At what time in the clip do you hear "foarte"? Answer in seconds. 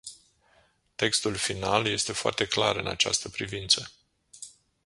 2.13-2.45